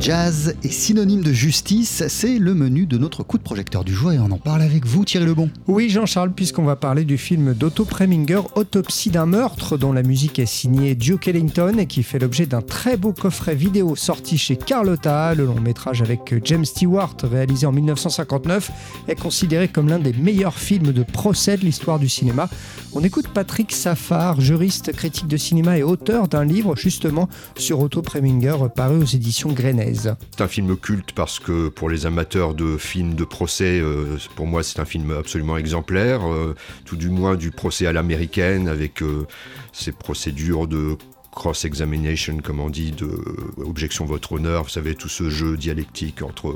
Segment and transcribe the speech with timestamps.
[0.00, 4.12] jazz est synonyme de justice, c'est le menu de notre coup de projecteur du jour
[4.12, 5.50] et on en parle avec vous Thierry Lebon.
[5.66, 10.38] Oui Jean-Charles, puisqu'on va parler du film d'Otto Preminger, Autopsie d'un meurtre, dont la musique
[10.38, 14.56] est signée Duke Ellington et qui fait l'objet d'un très beau coffret vidéo sorti chez
[14.56, 15.34] Carlotta.
[15.34, 18.70] Le long métrage avec James Stewart, réalisé en 1959,
[19.08, 22.48] est considéré comme l'un des meilleurs films de procès de l'histoire du cinéma.
[22.94, 28.02] On écoute Patrick Safar, juriste, critique de cinéma et auteur d'un livre justement sur Otto
[28.02, 29.52] Preminger paru aux éditions
[29.94, 34.46] C'est un film culte parce que pour les amateurs de films de procès, euh, pour
[34.46, 39.02] moi c'est un film absolument exemplaire, euh, tout du moins du procès à l'américaine avec
[39.02, 39.26] euh,
[39.72, 40.96] ses procédures de
[41.32, 46.22] cross-examination, comme on dit, de euh, objection votre honneur, vous savez, tout ce jeu dialectique
[46.22, 46.54] entre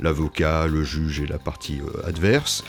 [0.00, 2.64] l'avocat, le, juge et la partie euh, adverse.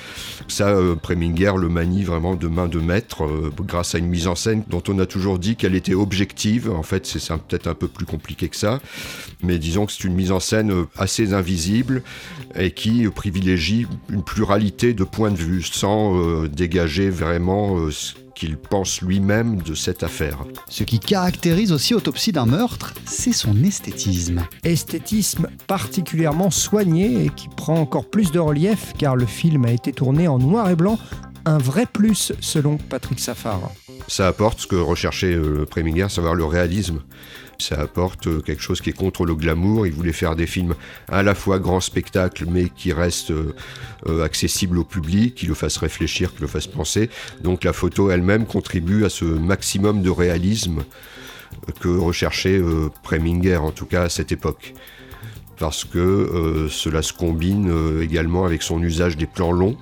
[0.47, 3.27] Ça, euh, Preminger le manie vraiment de main de maître
[3.61, 6.69] grâce à une mise en scène dont on a toujours dit qu'elle était objective.
[6.69, 8.79] En fait, c'est peut-être un peu plus compliqué que ça,
[9.43, 12.01] mais disons que c'est une mise en scène assez invisible
[12.55, 17.89] et qui privilégie une pluralité de points de vue sans dégager vraiment
[18.35, 20.43] qu'il pense lui-même de cette affaire.
[20.69, 24.45] Ce qui caractérise aussi Autopsie d'un meurtre, c'est son esthétisme.
[24.63, 29.93] Esthétisme particulièrement soigné et qui prend encore plus de relief car le film a été
[29.93, 30.99] tourné en noir et blanc,
[31.45, 33.71] un vrai plus selon Patrick Safar.
[34.07, 37.01] Ça apporte ce que recherchait euh, le Preminger, savoir le réalisme.
[37.57, 39.87] Ça apporte euh, quelque chose qui est contre le glamour.
[39.87, 40.75] Il voulait faire des films
[41.07, 45.77] à la fois grand spectacle, mais qui restent euh, accessibles au public, qui le fassent
[45.77, 47.09] réfléchir, qui le fassent penser.
[47.41, 50.83] Donc la photo elle-même contribue à ce maximum de réalisme
[51.79, 52.61] que recherchait
[53.01, 54.73] Preminger, en tout cas à cette époque
[55.57, 59.77] parce que cela se combine également avec son usage des plans longs,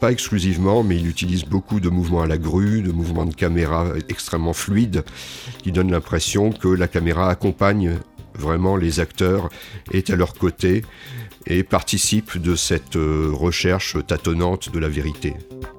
[0.00, 3.86] pas exclusivement, mais il utilise beaucoup de mouvements à la grue, de mouvements de caméra
[4.08, 5.04] extrêmement fluides,
[5.62, 7.98] qui donnent l'impression que la caméra accompagne
[8.34, 9.48] vraiment les acteurs,
[9.92, 10.84] est à leur côté
[11.46, 15.34] et participe de cette euh, recherche tâtonnante de la vérité.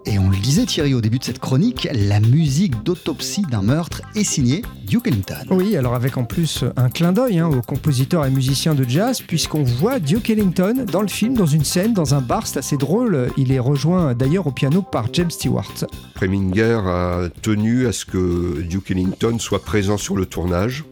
[0.08, 4.04] Et on le disait Thierry au début de cette chronique, la musique d'autopsie d'un meurtre
[4.16, 5.46] est signée Duke Ellington.
[5.50, 9.22] Oui, alors avec en plus un clin d'œil hein, au compositeur et musicien de jazz,
[9.22, 12.78] puisqu'on voit Duke Ellington dans le film, dans une scène, dans un bar, c'est assez
[12.78, 13.30] drôle.
[13.36, 15.74] Il est rejoint d'ailleurs au piano par James Stewart.
[16.14, 20.84] Preminger a tenu à ce que Duke Ellington soit présent sur le tournage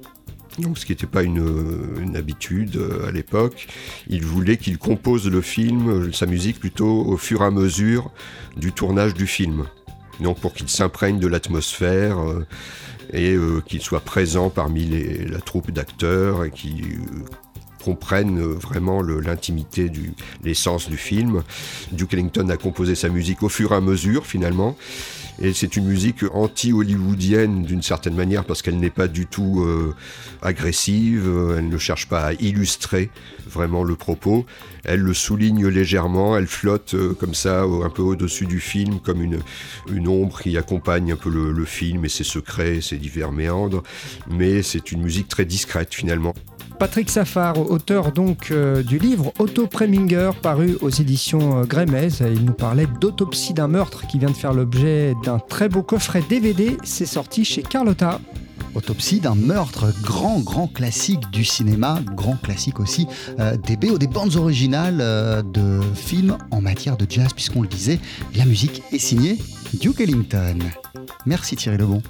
[0.59, 3.68] donc, ce qui n'était pas une, habitude euh, à l'époque.
[4.08, 8.12] Il voulait qu'il compose le film, euh, sa musique plutôt au fur et à mesure
[8.56, 9.66] du tournage du film.
[10.19, 12.46] Donc pour qu'il s'imprègne de l'atmosphère euh,
[13.12, 14.88] et qu'il soit présent parmi
[15.28, 16.52] la troupe d'acteurs et
[17.83, 19.91] qu'il comprennent vraiment l'intimité,
[20.44, 21.44] l'essence du film.
[21.91, 24.75] Duke Ellington a composé sa musique au fur et à mesure finalement.
[25.41, 29.95] Et c'est une musique anti-hollywoodienne d'une certaine manière parce qu'elle n'est pas du tout euh,
[30.43, 31.27] agressive,
[31.57, 33.09] elle ne cherche pas à illustrer
[33.47, 34.45] vraiment le propos,
[34.83, 39.23] elle le souligne légèrement, elle flotte euh, comme ça un peu au-dessus du film comme
[39.23, 39.39] une,
[39.91, 43.81] une ombre qui accompagne un peu le film et ses secrets, ses divers méandres,
[44.29, 46.33] mais c'est une musique très discrète finalement.
[46.83, 52.51] Patrick Safar, auteur donc euh, du livre Otto Preminger, paru aux éditions euh, Il nous
[52.51, 56.75] parlait d'autopsie d'un meurtre qui vient de faire l'objet d'un très beau coffret DVD.
[56.83, 58.19] C'est sorti chez Carlotta.
[58.75, 63.07] Autopsie d'un meurtre, grand, grand classique du cinéma, grand classique aussi
[63.39, 67.69] euh, des BO, des bandes originales euh, de films en matière de jazz, puisqu'on le
[67.69, 68.01] disait,
[68.35, 69.38] la musique est signée
[69.79, 70.59] Duke Ellington.
[71.25, 72.01] Merci Thierry Lebon.